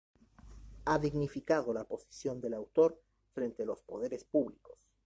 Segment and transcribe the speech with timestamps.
[0.85, 2.99] ha dignificado la posición del autor
[3.35, 4.79] frente a los poderes públicos